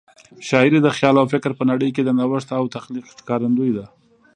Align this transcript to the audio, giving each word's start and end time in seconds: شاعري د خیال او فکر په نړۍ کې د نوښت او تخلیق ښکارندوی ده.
شاعري 0.47 0.79
د 0.81 0.87
خیال 0.97 1.15
او 1.21 1.25
فکر 1.33 1.51
په 1.59 1.63
نړۍ 1.71 1.89
کې 1.95 2.01
د 2.03 2.09
نوښت 2.19 2.49
او 2.59 2.65
تخلیق 2.75 3.05
ښکارندوی 3.17 3.71
ده. 3.77 3.85